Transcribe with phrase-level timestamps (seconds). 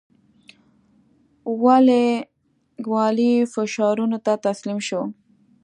[2.91, 5.01] والي فشارونو ته تسلیم شو.